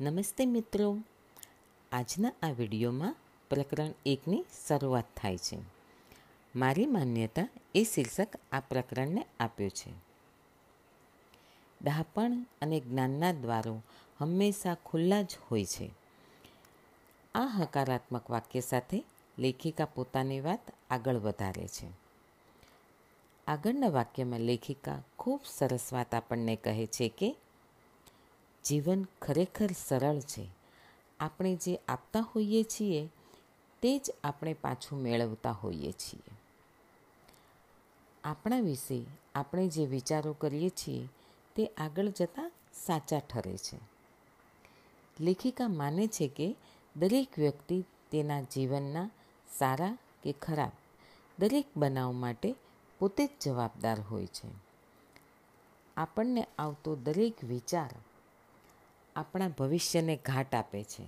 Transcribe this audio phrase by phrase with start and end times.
[0.00, 0.98] નમસ્તે મિત્રો.
[1.92, 3.16] આજના આ વિડીયોમાં
[3.50, 5.58] પ્રકરણ એકની શરૂઆત થાય છે.
[6.54, 9.90] મારી માન્યતા એ શીર્ષક આ પ્રકરણને આપ્યું છે.
[11.82, 13.82] ડહાપણ અને જ્ઞાનના દ્વારો
[14.18, 15.90] હંમેશા ખુલ્લા જ હોય છે.
[17.34, 19.04] આ હકારાત્મક વાક્ય સાથે
[19.38, 21.86] લેખિકા પોતાની વાત આગળ વધારે છે.
[23.46, 27.36] આગળના વાક્યમાં લેખિકા ખૂબ સરસ વાત આપણને કહે છે કે
[28.64, 30.48] જીવન ખરેખર સરળ છે.
[31.20, 33.08] આપણે જે આપતા હોઈએ છીએ,
[33.82, 36.32] તે જ આપણે પાછું મેળવતા હોઈએ છીએ.
[38.24, 41.08] આપણા વિશે આપણે જે વિચારો કરીએ છીએ,
[41.56, 43.78] તે આગળ જતાં સાચા ઠરે છે.
[45.20, 46.56] લેખિકા માને છે કે,
[46.96, 49.10] દરેક વ્યક્તિ તેના જીવનના
[49.58, 50.70] સારા કે ખરાબ,
[51.38, 52.54] દરેક બનાવ માટે
[52.98, 54.48] પોતે જ જવાબદાર હોય છે.
[55.96, 57.90] આપણને આવતો દરેક વિચાર
[59.16, 61.04] આપણા ભવિષ્યને ઘાટ આપે છે.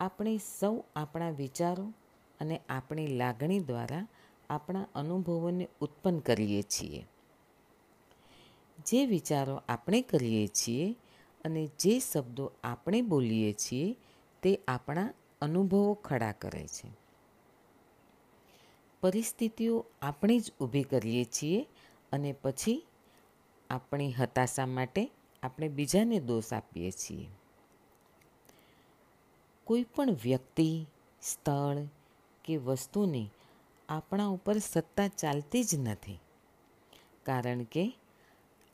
[0.00, 1.92] આપણે સૌ આપણા વિચારો
[2.40, 4.06] અને આપણી લાગણી દ્વારા
[4.50, 7.06] આપણા અનુભવોને ઉત્પન્ન કરીએ છીએ.
[8.86, 10.96] જે વિચારો આપણે કરીએ છીએ
[11.44, 13.96] અને જે શબ્દો આપણે બોલીએ છીએ
[14.42, 16.88] તે આપણા અનુભવો ખડા કરે છે.
[19.00, 21.66] પરિસ્થિતિઓ આપણે જ ઊભી કરીએ છીએ
[22.12, 22.86] અને પછી
[23.70, 25.10] આપણી હતાશા માટે
[25.42, 27.28] આપણે બીજાને દોષ આપીએ છીએ.
[29.64, 30.86] કોઈ પણ વ્યક્તિ,
[31.22, 31.76] સ્થળ
[32.44, 33.28] કે વસ્તુની
[33.88, 36.18] આપણા ઉપર સત્તા ચાલતી જ નથી.
[37.22, 37.98] કારણ કે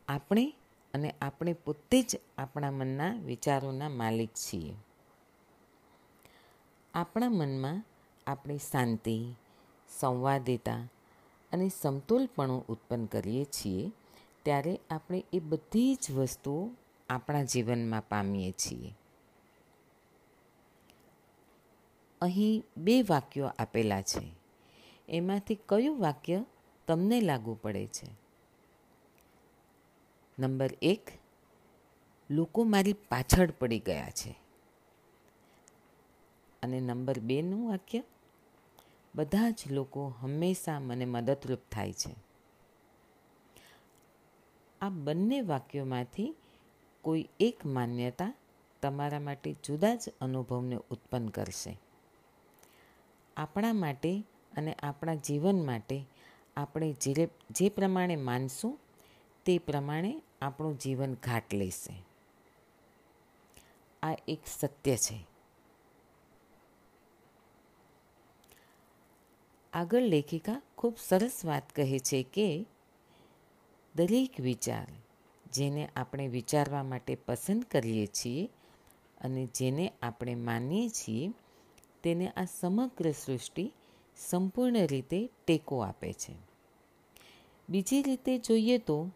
[0.08, 0.54] આપણે
[0.94, 4.74] અને આપણે પોતે જ આપણા મનના વિચારોના માલિક છીએ.
[6.94, 7.84] આપણા મનમાં
[8.26, 9.34] આપણે શાંતિ,
[9.98, 10.88] સંવાદિતા
[11.52, 13.92] અને સમતોલપણું ઉત્પન્ન કરીએ છીએ
[14.48, 16.70] ત્યારે આપણે એ બધી જ વસ્તુઓ
[17.08, 18.94] આપણા જીવનમાં પામીએ છીએ.
[22.20, 24.32] અહીં બે વાક્યો આપેલા છે.
[25.08, 26.44] એમાંથી કયું વાક્ય
[26.86, 28.06] તમને લાગુ પડે છે?
[30.38, 31.10] નંબર એક,
[32.30, 34.34] લોકો મારી પાછળ પડી ગયા છે.
[36.62, 38.02] અને નંબર બેનું વાક્ય,
[39.14, 42.27] બધા જ લોકો હંમેશા મને મદદરૂપ થાય છે.
[44.80, 46.34] આ બંને વાક્યોમાંથી
[47.02, 48.34] કોઈ એક માન્યતા
[48.82, 51.78] તમારા માટે જુદા જ અનુભવને ઉત્પન્ન કરશે.
[53.36, 54.24] આપણા માટે
[54.56, 56.06] અને આપણા જીવન માટે
[56.56, 58.78] આપણે જે જે પ્રમાણે માનશું
[59.44, 62.02] તે પ્રમાણે આપણું જીવન ઘાટ લેશે.
[64.02, 65.26] આ એક સત્ય છે.
[69.72, 72.66] આગળ લેખિકા ખૂબ સરસ વાત કહે છે કે
[73.98, 74.86] દરેક વિચાર
[75.52, 78.48] જેને આપણે વિચારવા માટે પસંદ કરીએ છીએ
[79.20, 81.32] અને જેને આપણે માનીએ છીએ,
[82.02, 83.72] તેને આ સમગ્ર સૃષ્ટિ
[84.16, 86.34] સંપૂર્ણ રીતે ટેકો આપે છે.
[87.68, 89.10] બીજી રીતે જોઈએ તો,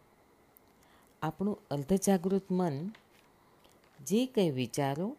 [1.23, 2.93] આપણું અર્ધજાગૃત મન
[4.05, 5.17] જે કંઈ વિચારો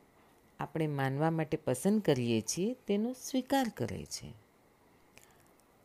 [0.59, 4.33] આપણે માનવા માટે પસંદ કરીએ છીએ, તેનો સ્વીકાર કરે છે.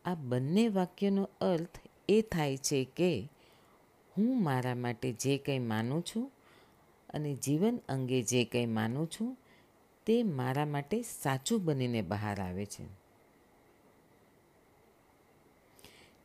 [0.05, 1.79] આ બંને વાક્યનો અર્થ
[2.09, 3.29] એ થાય છે કે
[4.19, 6.31] હું મારા માટે જે કંઈ માનું છું
[7.09, 9.37] અને જીવન અંગે જે કંઈ માનું છું,
[10.05, 12.85] તે મારા માટે સાચું બનીને બહાર આવે છે.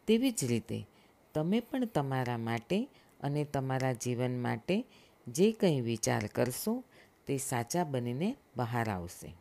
[0.07, 0.87] તેવી જ રીતે,
[1.35, 2.89] તમે પણ તમારા માટે
[3.21, 4.85] અને તમારા જીવન માટે
[5.29, 6.85] જે કંઈ વિચાર કરશો,
[7.27, 9.35] તે સાચા બનીને બહાર આવશે.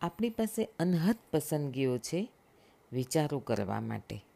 [0.00, 2.28] આપણી પાસે અનહદ પસંદગીઓ છે
[2.92, 4.27] વિચારો કરવા માટે.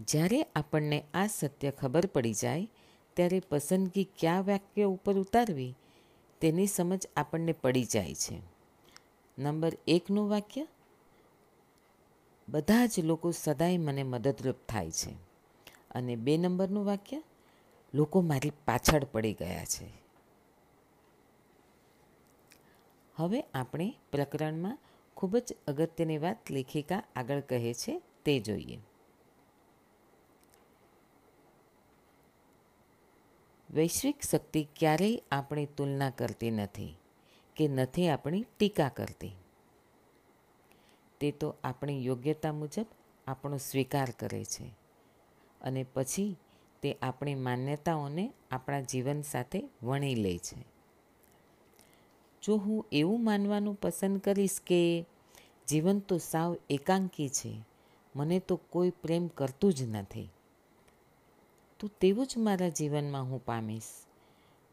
[0.00, 2.68] જ્યારે આપણને આ સત્ય ખબર પડી જાય,
[3.14, 5.76] ત્યારે પસંદગી કયા વાક્ય ઉપર ઉતારવી,
[6.40, 8.40] તેની સમજ આપણને પડી જાય છે.
[9.38, 10.66] નંબર એકનું વાક્ય,
[12.48, 15.10] બધા જ લોકો સદાય મને મદદરૂપ થાય છે.
[15.90, 17.22] અને બે નંબરનું વાક્ય,
[17.94, 20.06] લોકો મારી પાછળ પડી ગયા છે.
[23.14, 24.78] હવે આપણે પ્રકરણમાં
[25.16, 28.78] ખૂબ જ અગત્યની વાત લેખિકા આગળ કહે છે તે જોઈએ.
[33.76, 36.96] વૈશ્વિક શક્તિ ક્યારેય આપણી તુલના કરતી નથી
[37.56, 39.32] કે નથી આપણી ટીકા કરતી.
[41.20, 42.86] તે તો આપણી યોગ્યતા મુજબ
[43.26, 44.74] આપણો સ્વીકાર કરે છે
[45.60, 46.36] અને પછી
[46.82, 50.64] તે આપણી માન્યતાઓને આપણા જીવન સાથે વણી લે છે.
[52.42, 55.04] જો હું એવું માનવાનું પસંદ કરીશ કે
[55.68, 57.60] જીવન તો સાવ એકાંકી છે,
[58.16, 60.28] મને તો કોઈ પ્રેમ કરતું જ નથી.
[61.80, 63.82] તો તેવું જ મારા જીવનમાં હું પામીશ.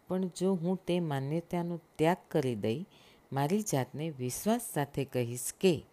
[0.07, 2.85] પણ જો હું તે માન્યતાનો ત્યાગ કરી દઈ,
[3.33, 5.83] મારી જાતને વિશ્વાસ સાથે કહીશ કે,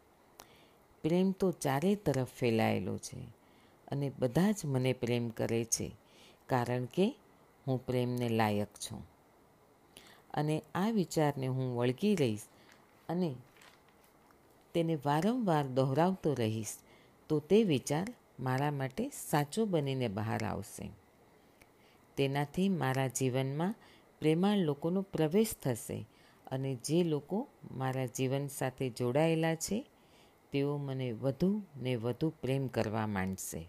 [1.02, 3.18] પ્રેમ તો ચારે તરફ ફેલાયેલો છે
[3.88, 5.90] અને બધા જ મને પ્રેમ કરે છે,
[6.46, 7.14] કારણ કે
[7.66, 9.06] હું પ્રેમને લાયક છું.
[10.34, 12.42] અને આ વિચારને હું વળગી રહીશ
[13.08, 13.34] અને
[14.74, 16.76] તેને વારંવાર દોહરાવતો રહીશ,
[17.28, 18.06] તો તે વિચાર
[18.40, 20.90] મારા માટે સાચો બનીને બહાર આવશે.
[22.16, 23.74] તેનાથી મારા જીવનમાં
[24.20, 26.06] પ્રેમાળ લોકોનો પ્રવેશ થશે
[26.46, 29.86] અને જે લોકો મારા જીવન સાથે જોડાયેલા છે,
[30.52, 33.68] તેઓ મને વધુ ને વધુ પ્રેમ કરવા માંડશે.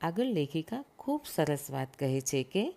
[0.00, 2.74] આગળ લેખિકા ખૂબ સરસ વાત કહે છે કે,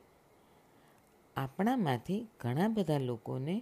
[1.35, 3.61] આપણામાંથી ઘણા બધા લોકોને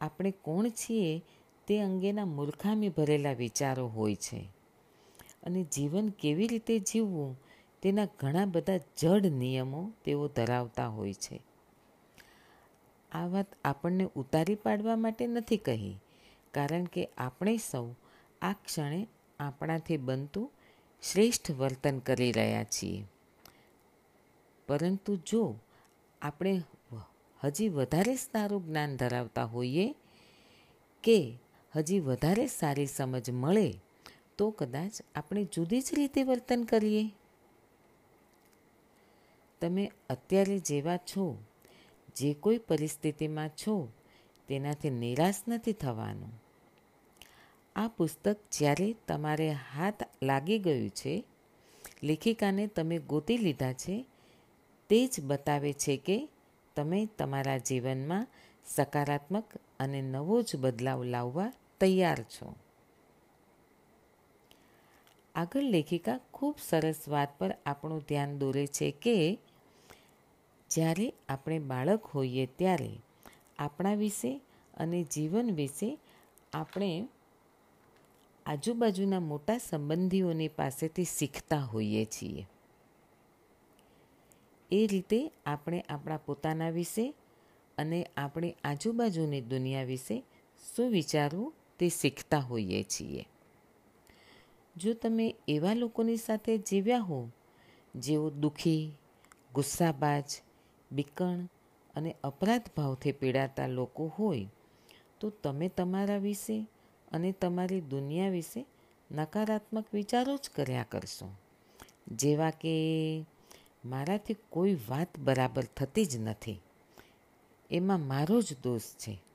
[0.00, 1.22] આપણે કોણ છીએ
[1.68, 4.48] તે અંગેના મૂર્ખામી ભરેલા વિચારો હોય છે.
[5.42, 7.36] અને જીવન કેવી રીતે જીવવું
[7.82, 11.40] તેના ઘણા બધા જડ નિયમો તેઓ ધરાવતા હોય છે.
[13.12, 15.94] આ વાત આપણને ઉતારી પાડવા માટે નથી કહી,
[16.50, 17.86] કારણ કે આપણે સૌ
[18.42, 19.06] આ ક્ષણે
[19.40, 20.52] આપણાથી બનતું
[21.02, 23.04] શ્રેષ્ઠ વર્તન કરી રહ્યા છીએ.
[24.68, 25.56] પરંતુ જો
[26.22, 26.62] આપણે
[27.44, 29.94] હજી વધારે સારું જ્ઞાન ધરાવતા હોઈએ
[31.02, 31.38] કે
[31.78, 33.74] હજી વધારે સારી સમજ મળે,
[34.38, 37.10] તો કદાચ આપણે જુદી જ રીતે વર્તન કરીએ.
[39.60, 41.38] તમે અત્યારે જેવા છો,
[42.16, 43.88] જે કોઈ પરિસ્થિતિમાં છો,
[44.48, 46.42] તેનાથી નિરાશ નથી થવાનું.
[47.76, 51.24] આ પુસ્તક જ્યારે તમારે હાથ લાગી ગયું છે,
[52.02, 54.06] લેખિકાને તમે ગોતી લીધા છે,
[54.88, 56.28] તે જ બતાવે છે કે
[56.76, 58.26] તમે તમારા જીવનમાં
[58.66, 59.44] સકારાત્મક
[59.80, 62.54] અને નવો જ બદલાવ લાવવા તૈયાર છો.
[65.34, 69.38] આગળ લેખિકા ખૂબ સરસ વાત પર આપણું ધ્યાન દોરે છે કે
[70.70, 72.92] જ્યારે આપણે બાળક હોઈએ ત્યારે
[73.58, 74.40] આપણા વિશે
[74.74, 75.98] અને જીવન વિશે
[76.52, 77.08] આપણે
[78.46, 82.46] આજુબાજુના મોટા સંબંધીઓની પાસેથી શીખતા હોઈએ છીએ.
[84.70, 87.14] એ રીતે આપણે આપણા પોતાના વિશે
[87.78, 90.24] અને આપણી આજુબાજુની દુનિયા વિશે
[90.74, 93.26] શું વિચારવું તે શીખતા હોઈએ છીએ.
[94.76, 97.28] જો તમે એવા લોકોની સાથે જીવ્યા હો
[97.94, 98.92] જેઓ દુઃખી,
[99.54, 100.24] ગુસ્સાબાજ,
[100.92, 101.48] બીકણ
[101.96, 104.46] અને અપરાધ ભાવથી પીડાતા લોકો હોય,
[105.20, 106.66] તો તમે તમારા વિશે
[107.12, 108.66] અને તમારી દુનિયા વિશે
[109.10, 111.34] નકારાત્મક વિચારો જ કર્યા કરશો.
[112.08, 113.24] જેવા કે,
[113.84, 116.60] મારાથી કોઈ વાત બરાબર થતી જ નથી.
[117.70, 119.27] એમાં મારો જ દોષ છે.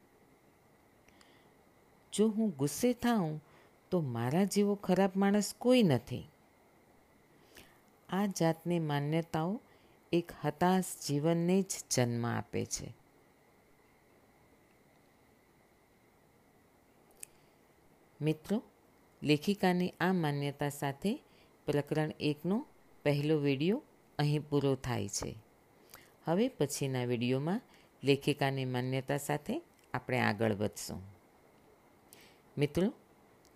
[2.13, 3.41] જો હું ગુસ્સે થાઉં,
[3.91, 6.29] તો મારા જેવો ખરાબ માણસ કોઈ નથી.
[8.09, 9.61] આ જાતની માન્યતાઓ
[10.11, 12.93] એક હતાશ જીવનને જ જન્મ આપે છે.
[18.21, 18.63] મિત્રો,
[19.23, 21.23] લેખિકાની આ માન્યતા સાથે
[21.65, 22.65] પ્રકરણ એકનો
[23.03, 23.83] પહેલો વીડિયો
[24.19, 25.35] અહીં પૂરો થાય છે.
[26.25, 27.61] હવે પછીના વિડીયોમાં
[28.03, 29.61] લેખિકાની માન્યતા સાથે
[29.93, 31.12] આપણે આગળ વધશું.
[32.57, 32.93] મિત્રો,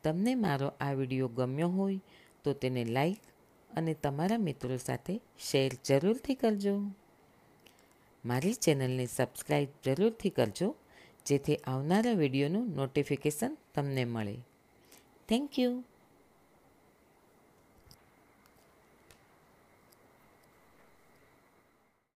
[0.03, 1.99] તમને મારો આ વીડિયો ગમ્યો હોય
[2.43, 3.19] તો તેને લાઈક
[3.69, 6.73] અને તમારા મિત્રો સાથે શેર જરૂરથી કરજો.
[8.25, 10.75] મારી ચેનલને સબસ્ક્રાઈબ જરૂરથી કરજો,
[11.25, 14.35] જેથી આવનારા વિડીયોનું નોટિફિકેશન તમને મળે.
[15.29, 15.83] Thank you